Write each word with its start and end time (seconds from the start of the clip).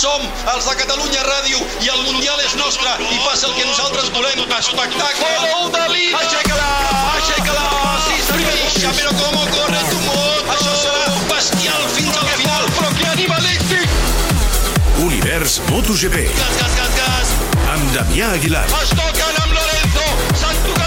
Som 0.00 0.22
els 0.48 0.64
de 0.64 0.74
Catalunya 0.80 1.20
Ràdio 1.26 1.58
i 1.84 1.90
el 1.92 1.98
Mundial 2.06 2.38
és 2.40 2.54
nostre 2.56 2.94
i 3.04 3.18
passa 3.20 3.50
el 3.50 3.52
que 3.58 3.66
nosaltres 3.68 4.08
volem, 4.14 4.40
espectacle. 4.56 5.28
Gol 5.42 5.68
de 5.74 5.82
Lina! 5.92 6.22
Aixeca-la! 6.22 6.70
Aixeca-la! 7.18 7.66
Sí, 8.06 8.16
senyor! 8.30 8.96
Però 8.96 9.12
com 9.18 9.36
corre 9.52 9.84
tu 9.90 10.00
moto! 10.06 10.56
Això 10.56 10.72
serà 10.86 11.12
bestial 11.28 11.84
fins 11.98 12.16
al 12.16 12.32
final, 12.32 12.68
però 12.78 12.96
que 12.96 13.12
animalístic! 13.12 13.96
Univers 15.04 15.60
MotoGP. 15.68 16.24
Gas, 16.32 16.60
gas, 16.64 16.80
gas, 16.80 16.96
gas! 16.96 17.36
Amb 17.74 17.92
Damià 17.98 18.32
Aguilar. 18.40 18.68
Es 18.80 18.96
toquen 18.96 19.42
amb 19.44 19.52
Lorenzo! 19.52 20.08
S'han 20.32 20.64
tocat 20.64 20.79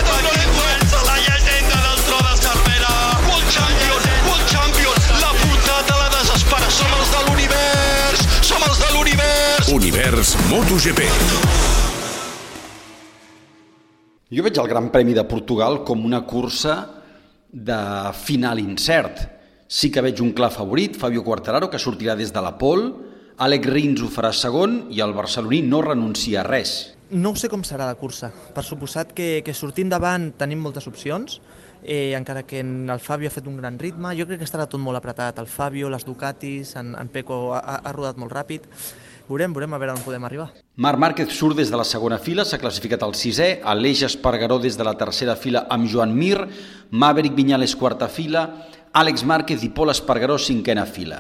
Univers 9.74 10.36
MotoGP. 10.52 11.00
Jo 14.30 14.44
veig 14.46 14.58
el 14.62 14.68
Gran 14.70 14.92
Premi 14.94 15.16
de 15.18 15.24
Portugal 15.26 15.80
com 15.82 16.04
una 16.06 16.20
cursa 16.30 16.76
de 17.50 17.78
final 18.14 18.62
incert. 18.62 19.24
Sí 19.66 19.90
que 19.90 20.04
veig 20.06 20.22
un 20.22 20.30
clar 20.38 20.52
favorit, 20.54 21.00
Fabio 21.02 21.24
Quartararo, 21.26 21.72
que 21.74 21.82
sortirà 21.82 22.14
des 22.14 22.30
de 22.30 22.44
la 22.46 22.52
pole, 22.60 22.92
Àlex 23.42 23.72
Rins 23.74 24.04
ho 24.06 24.12
farà 24.14 24.30
segon 24.30 24.92
i 24.94 25.02
el 25.02 25.16
barceloní 25.18 25.64
no 25.66 25.82
renuncia 25.82 26.44
a 26.44 26.46
res. 26.46 26.94
No 27.10 27.34
sé 27.34 27.50
com 27.50 27.66
serà 27.66 27.88
la 27.90 27.98
cursa. 27.98 28.30
Per 28.54 28.62
suposat 28.62 29.16
que, 29.18 29.40
que 29.42 29.56
sortint 29.58 29.90
davant 29.90 30.36
tenim 30.38 30.62
moltes 30.62 30.86
opcions, 30.90 31.40
eh, 31.82 32.14
encara 32.14 32.44
que 32.46 32.62
en 32.62 32.92
el 32.94 33.02
Fabio 33.02 33.32
ha 33.32 33.34
fet 33.34 33.50
un 33.50 33.58
gran 33.58 33.82
ritme. 33.82 34.14
Jo 34.14 34.30
crec 34.30 34.44
que 34.44 34.50
estarà 34.50 34.70
tot 34.70 34.82
molt 34.82 35.02
apretat. 35.02 35.42
El 35.42 35.50
Fabio, 35.50 35.90
les 35.90 36.06
Ducatis, 36.06 36.76
en, 36.78 36.94
en 36.94 37.10
Peco 37.10 37.56
ha, 37.58 37.82
ha 37.82 37.96
rodat 37.98 38.22
molt 38.22 38.38
ràpid. 38.38 38.70
Veurem, 39.28 39.54
veurem 39.56 39.74
a 39.74 39.80
veure 39.80 39.96
on 39.96 40.04
podem 40.04 40.26
arribar. 40.28 40.50
Marc 40.76 41.00
Márquez 41.00 41.32
surt 41.32 41.56
des 41.56 41.72
de 41.72 41.80
la 41.80 41.88
segona 41.88 42.20
fila, 42.20 42.44
s'ha 42.44 42.60
classificat 42.60 43.04
al 43.06 43.16
sisè, 43.16 43.62
Aleix 43.64 44.04
Espargaró 44.10 44.60
des 44.60 44.76
de 44.76 44.84
la 44.84 44.98
tercera 45.00 45.38
fila 45.40 45.66
amb 45.72 45.88
Joan 45.88 46.12
Mir, 46.18 46.42
Maverick 46.92 47.36
Viñales 47.38 47.76
quarta 47.80 48.10
fila, 48.12 48.44
Àlex 48.94 49.24
Márquez 49.26 49.64
i 49.66 49.72
Pol 49.74 49.90
Espargaró 49.90 50.36
cinquena 50.38 50.84
fila. 50.86 51.18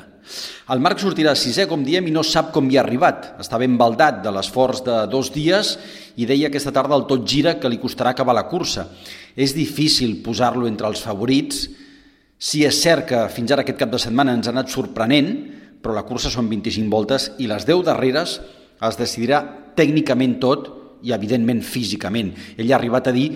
El 0.69 0.81
Marc 0.83 0.99
sortirà 1.01 1.31
sisè, 1.33 1.65
com 1.65 1.81
diem, 1.81 2.05
i 2.05 2.11
no 2.13 2.21
sap 2.21 2.51
com 2.53 2.67
hi 2.69 2.77
ha 2.77 2.83
arribat. 2.83 3.31
Està 3.41 3.57
ben 3.57 3.79
baldat 3.79 4.19
de 4.21 4.29
l'esforç 4.35 4.83
de 4.85 4.97
dos 5.09 5.31
dies 5.33 5.71
i 6.15 6.27
deia 6.29 6.51
aquesta 6.51 6.71
tarda 6.75 6.93
el 6.99 7.07
tot 7.09 7.25
gira 7.25 7.55
que 7.57 7.71
li 7.71 7.81
costarà 7.81 8.13
acabar 8.13 8.35
la 8.38 8.45
cursa. 8.51 8.85
És 9.35 9.55
difícil 9.57 10.19
posar-lo 10.21 10.69
entre 10.69 10.85
els 10.91 11.01
favorits. 11.01 11.65
Sí, 12.38 12.61
és 12.61 12.77
cert 12.77 13.07
que 13.09 13.25
fins 13.33 13.51
ara 13.51 13.65
aquest 13.65 13.81
cap 13.81 13.89
de 13.89 14.03
setmana 14.05 14.38
ens 14.38 14.47
ha 14.47 14.53
anat 14.53 14.69
sorprenent, 14.69 15.33
però 15.83 15.95
la 15.97 16.05
cursa 16.07 16.31
són 16.31 16.47
25 16.49 16.89
voltes 16.91 17.29
i 17.43 17.49
les 17.51 17.67
10 17.67 17.83
darreres 17.89 18.39
es 18.83 18.99
decidirà 18.99 19.43
tècnicament 19.75 20.39
tot 20.39 20.69
i, 21.03 21.11
evidentment, 21.11 21.59
físicament. 21.67 22.31
Ell 22.55 22.71
ha 22.71 22.79
arribat 22.79 23.09
a 23.11 23.15
dir 23.15 23.27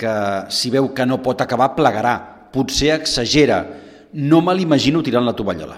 que 0.00 0.14
si 0.48 0.72
veu 0.72 0.90
que 0.96 1.04
no 1.04 1.20
pot 1.20 1.44
acabar, 1.44 1.74
plegarà. 1.76 2.16
Potser 2.50 2.94
exagera. 2.96 3.60
No 4.16 4.40
me 4.42 4.56
l'imagino 4.56 5.04
tirant 5.04 5.28
la 5.28 5.36
tovallola. 5.36 5.76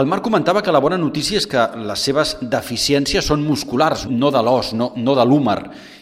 El 0.00 0.08
Marc 0.08 0.24
comentava 0.24 0.62
que 0.64 0.72
la 0.72 0.80
bona 0.80 0.96
notícia 0.96 1.36
és 1.38 1.46
que 1.46 1.60
les 1.84 2.00
seves 2.08 2.34
deficiències 2.40 3.26
són 3.28 3.44
musculars, 3.44 4.06
no 4.08 4.32
de 4.32 4.40
l'os, 4.42 4.72
no, 4.72 4.94
no 4.96 5.14
de 5.14 5.26
l'húmer, 5.28 5.58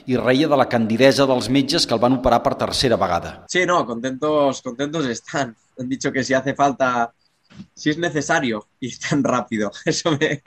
i 0.06 0.17
reia 0.20 0.47
de 0.48 0.59
la 0.59 0.69
candidesa 0.70 1.27
dels 1.27 1.50
metges 1.50 1.87
que 1.87 1.97
el 1.97 2.03
van 2.03 2.14
operar 2.20 2.39
per 2.44 2.55
tercera 2.61 2.98
vegada. 3.00 3.33
Sí, 3.50 3.67
no, 3.67 3.83
contentos, 3.84 4.62
contentos 4.62 5.11
están. 5.11 5.56
Han 5.78 5.89
dicho 5.89 6.12
que 6.12 6.22
si 6.22 6.33
hace 6.33 6.55
falta, 6.55 7.11
si 7.75 7.91
es 7.91 7.99
necesario 7.99 8.69
ir 8.81 8.99
tan 9.11 9.23
rápido. 9.25 9.71
Eso 9.85 10.17
me, 10.19 10.43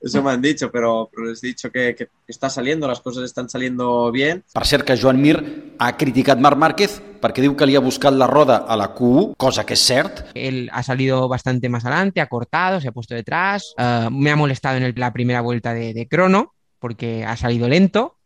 eso 0.00 0.22
me 0.22 0.30
han 0.32 0.42
dicho, 0.42 0.70
pero, 0.70 1.08
pero 1.12 1.28
les 1.28 1.42
he 1.44 1.48
dicho 1.48 1.70
que, 1.70 1.94
que 1.94 2.08
está 2.26 2.48
saliendo, 2.50 2.86
las 2.88 3.00
cosas 3.00 3.24
están 3.24 3.48
saliendo 3.48 4.10
bien. 4.12 4.44
Per 4.52 4.66
cert 4.66 4.84
que 4.86 4.96
Joan 4.98 5.20
Mir 5.20 5.74
ha 5.78 5.96
criticat 5.96 6.38
Marc 6.38 6.56
Márquez 6.58 7.00
perquè 7.24 7.40
diu 7.40 7.54
que 7.56 7.64
li 7.64 7.72
ha 7.76 7.80
buscat 7.80 8.12
la 8.12 8.26
roda 8.28 8.58
a 8.68 8.76
la 8.76 8.90
Q1, 8.94 9.32
cosa 9.40 9.64
que 9.64 9.72
és 9.72 9.80
cert, 9.80 10.26
Él 10.34 10.68
ha 10.72 10.82
salido 10.82 11.26
bastante 11.26 11.70
más 11.70 11.84
adelante, 11.86 12.20
ha 12.20 12.28
cortado, 12.28 12.80
se 12.82 12.88
ha 12.88 12.92
puesto 12.92 13.14
detrás. 13.14 13.72
Eh, 13.78 14.08
me 14.12 14.30
ha 14.30 14.36
molestado 14.36 14.76
en 14.76 14.82
el- 14.82 14.94
la 14.96 15.10
primera 15.12 15.40
vuelta 15.40 15.72
de, 15.72 15.94
de 15.94 16.06
crono 16.06 16.52
porque 16.78 17.24
ha 17.24 17.34
salido 17.38 17.66
lento. 17.66 18.18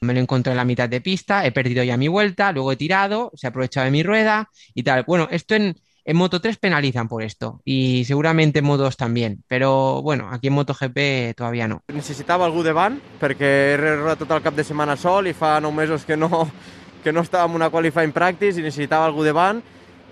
Me 0.00 0.14
lo 0.14 0.20
encontré 0.20 0.52
en 0.52 0.56
la 0.58 0.64
mitad 0.64 0.88
de 0.88 1.00
pista, 1.02 1.44
he 1.46 1.52
perdido 1.52 1.82
ya 1.84 1.96
mi 1.98 2.08
vuelta, 2.08 2.52
luego 2.52 2.72
he 2.72 2.76
tirado, 2.76 3.30
se 3.34 3.46
ha 3.46 3.50
aprovechado 3.50 3.84
de 3.84 3.90
mi 3.90 4.02
rueda 4.02 4.48
y 4.74 4.82
tal. 4.82 5.04
Bueno, 5.06 5.28
esto 5.30 5.54
en, 5.54 5.74
en 6.06 6.16
Moto 6.16 6.40
3 6.40 6.56
penalizan 6.58 7.08
por 7.08 7.22
esto 7.24 7.60
y 7.64 8.04
seguramente 8.04 8.60
en 8.60 8.64
Moto 8.64 8.84
2 8.84 8.96
también, 8.96 9.42
pero 9.48 10.00
bueno, 10.02 10.28
aquí 10.30 10.46
en 10.46 10.52
MotoGP 10.52 11.34
todavía 11.36 11.66
no. 11.66 11.82
Necessitava 11.90 12.46
algú 12.46 12.62
davant 12.62 13.00
perquè 13.18 13.50
he 13.74 13.76
rodat 13.76 14.22
tot 14.22 14.36
el 14.36 14.44
cap 14.44 14.54
de 14.54 14.64
setmana 14.64 14.94
sol 14.96 15.26
i 15.26 15.34
fa 15.34 15.56
nou 15.60 15.74
mesos 15.74 16.06
que 16.06 16.16
no, 16.16 16.46
que 17.02 17.12
no 17.12 17.26
estava 17.26 17.50
en 17.50 17.58
una 17.58 17.70
qualifying 17.74 18.14
practice 18.14 18.60
i 18.60 18.64
necessitava 18.64 19.10
algú 19.10 19.26
davant. 19.26 19.58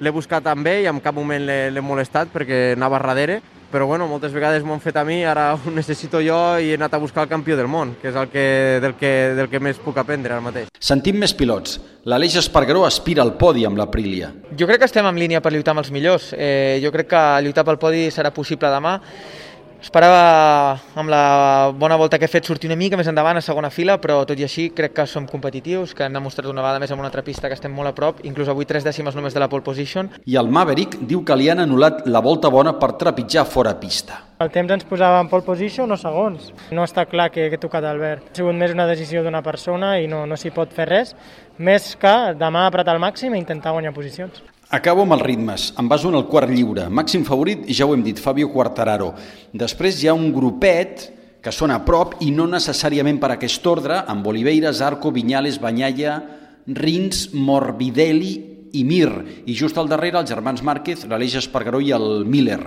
L'he 0.02 0.10
buscat 0.10 0.42
amb 0.50 0.66
ell 0.66 0.82
i 0.82 0.90
en 0.90 0.98
cap 0.98 1.14
moment 1.14 1.46
l'he 1.46 1.86
molestat 1.86 2.34
perquè 2.34 2.74
anava 2.74 2.98
darrere, 2.98 3.38
però 3.74 3.88
bueno, 3.90 4.06
moltes 4.06 4.30
vegades 4.30 4.62
m'ho 4.62 4.76
han 4.76 4.82
fet 4.84 4.94
a 5.00 5.02
mi, 5.02 5.24
ara 5.26 5.48
ho 5.58 5.70
necessito 5.74 6.20
jo 6.22 6.38
i 6.62 6.70
he 6.70 6.76
anat 6.78 6.92
a 6.94 7.00
buscar 7.02 7.24
el 7.24 7.32
campió 7.32 7.56
del 7.58 7.66
món, 7.66 7.96
que 7.98 8.12
és 8.12 8.18
el 8.20 8.28
que, 8.30 8.44
del, 8.84 8.94
que, 9.00 9.10
del 9.34 9.50
que 9.50 9.58
més 9.58 9.80
puc 9.82 9.98
aprendre 9.98 10.30
ara 10.30 10.44
mateix. 10.44 10.70
sentim 10.78 11.18
més 11.18 11.34
pilots. 11.34 11.80
L'Aleix 12.06 12.36
Espargaró 12.38 12.84
aspira 12.86 13.24
al 13.24 13.32
podi 13.40 13.64
amb 13.66 13.80
l'Aprilia. 13.80 14.28
Jo 14.54 14.68
crec 14.68 14.84
que 14.84 14.86
estem 14.90 15.06
en 15.08 15.18
línia 15.18 15.40
per 15.42 15.50
lluitar 15.54 15.72
amb 15.74 15.82
els 15.82 15.90
millors. 15.90 16.28
Eh, 16.36 16.78
jo 16.84 16.92
crec 16.94 17.08
que 17.10 17.22
lluitar 17.42 17.64
pel 17.66 17.80
podi 17.82 18.04
serà 18.14 18.30
possible 18.36 18.70
demà. 18.70 18.98
Esperava, 19.84 20.80
amb 20.96 21.10
la 21.12 21.70
bona 21.76 21.98
volta 22.00 22.16
que 22.16 22.24
he 22.24 22.32
fet, 22.32 22.46
sortir 22.48 22.70
una 22.70 22.78
mica 22.80 22.96
més 22.96 23.08
endavant 23.10 23.36
a 23.36 23.42
segona 23.44 23.68
fila, 23.68 23.98
però 24.00 24.22
tot 24.24 24.38
i 24.40 24.46
així 24.46 24.70
crec 24.72 24.94
que 24.96 25.04
som 25.04 25.26
competitius, 25.28 25.92
que 25.92 26.06
han 26.06 26.16
demostrat 26.16 26.48
una 26.48 26.62
vegada 26.64 26.80
més 26.80 26.94
en 26.94 27.02
una 27.02 27.10
altra 27.10 27.20
pista 27.26 27.50
que 27.50 27.58
estem 27.58 27.74
molt 27.76 27.90
a 27.90 27.92
prop, 27.92 28.22
inclús 28.24 28.48
avui 28.48 28.64
tres 28.64 28.86
dècimes 28.86 29.12
només 29.12 29.36
de 29.36 29.42
la 29.42 29.50
pole 29.52 29.66
position. 29.66 30.08
I 30.24 30.38
el 30.40 30.48
Maverick 30.48 30.96
diu 31.04 31.20
que 31.20 31.36
li 31.36 31.50
han 31.52 31.60
anul·lat 31.66 32.08
la 32.08 32.24
volta 32.24 32.48
bona 32.48 32.72
per 32.80 32.94
trepitjar 33.04 33.44
fora 33.44 33.76
pista. 33.76 34.22
El 34.40 34.48
temps 34.56 34.72
ens 34.72 34.88
posava 34.88 35.20
en 35.20 35.28
pole 35.28 35.44
position 35.44 35.92
o 35.92 36.00
segons. 36.00 36.48
No 36.72 36.88
està 36.88 37.04
clar 37.04 37.28
que, 37.36 37.50
que 37.52 37.60
he 37.60 37.64
tocat 37.66 37.84
Albert. 37.84 38.32
Ha 38.32 38.40
sigut 38.40 38.56
més 38.56 38.72
una 38.72 38.88
decisió 38.88 39.20
d'una 39.20 39.44
persona 39.44 39.98
i 40.00 40.08
no, 40.08 40.24
no 40.24 40.40
s'hi 40.40 40.54
pot 40.56 40.72
fer 40.72 40.88
res, 40.88 41.12
més 41.60 41.92
que 42.00 42.16
demà 42.40 42.64
apretar 42.70 42.96
al 42.96 43.04
màxim 43.04 43.36
i 43.36 43.44
intentar 43.44 43.76
guanyar 43.76 43.92
posicions. 43.92 44.40
Acabo 44.74 45.04
amb 45.04 45.14
els 45.14 45.22
ritmes. 45.22 45.64
Em 45.78 45.86
baso 45.86 46.08
en 46.10 46.16
el 46.18 46.24
quart 46.26 46.50
lliure. 46.50 46.88
Màxim 46.90 47.22
favorit, 47.22 47.60
ja 47.70 47.86
ho 47.86 47.92
hem 47.94 48.00
dit, 48.02 48.18
Fabio 48.18 48.48
Quartararo. 48.50 49.12
Després 49.54 50.00
hi 50.02 50.08
ha 50.10 50.16
un 50.18 50.32
grupet 50.34 51.04
que 51.44 51.52
són 51.54 51.70
a 51.70 51.76
prop 51.86 52.16
i 52.26 52.32
no 52.34 52.48
necessàriament 52.50 53.20
per 53.22 53.30
aquest 53.36 53.68
ordre, 53.70 54.00
amb 54.10 54.26
Oliveira, 54.26 54.72
Zarco, 54.74 55.12
Viñales, 55.14 55.60
Banyalla, 55.62 56.16
Rins, 56.66 57.28
Morbidelli 57.38 58.32
i 58.74 58.82
Mir. 58.82 59.12
I 59.46 59.54
just 59.54 59.78
al 59.78 59.92
darrere 59.92 60.18
els 60.18 60.34
germans 60.34 60.64
Márquez, 60.66 61.06
l'Aleix 61.06 61.38
Espargaró 61.44 61.78
i 61.78 61.94
el 61.94 62.24
Miller. 62.26 62.58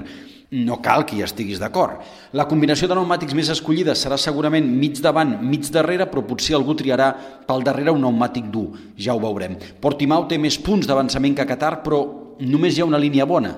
No 0.51 0.77
cal 0.79 1.03
que 1.03 1.17
hi 1.17 1.23
estiguis 1.25 1.59
d'acord. 1.59 1.99
La 2.31 2.45
combinació 2.47 2.87
de 2.87 2.95
pneumàtics 2.95 3.35
més 3.35 3.49
escollida 3.51 3.97
serà 3.99 4.15
segurament 4.15 4.67
mig 4.79 5.01
davant, 5.03 5.33
mig 5.43 5.67
darrere, 5.75 6.07
però 6.07 6.23
potser 6.23 6.55
algú 6.55 6.75
triarà 6.79 7.09
pel 7.47 7.65
darrere 7.67 7.91
un 7.91 7.99
pneumàtic 7.99 8.47
dur. 8.53 8.69
Ja 8.95 9.15
ho 9.15 9.19
veurem. 9.19 9.57
Portimao 9.83 10.27
té 10.31 10.39
més 10.39 10.55
punts 10.63 10.87
d'avançament 10.87 11.35
que 11.35 11.47
Qatar, 11.49 11.81
però 11.83 11.99
només 12.39 12.77
hi 12.77 12.85
ha 12.85 12.87
una 12.87 13.01
línia 13.01 13.27
bona. 13.27 13.57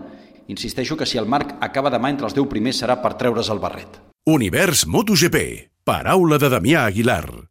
Insisteixo 0.50 0.97
que 0.97 1.05
si 1.05 1.22
el 1.22 1.29
Marc 1.29 1.53
acaba 1.61 1.94
demà 1.94 2.09
entre 2.09 2.25
els 2.25 2.33
10 2.33 2.50
primers 2.50 2.81
serà 2.81 2.97
per 3.03 3.13
treure's 3.21 3.53
el 3.53 3.61
barret. 3.61 4.01
Univers 4.25 4.88
MotoGP. 4.88 5.69
Paraula 5.85 6.41
de 6.41 6.50
Damià 6.50 6.88
Aguilar. 6.89 7.45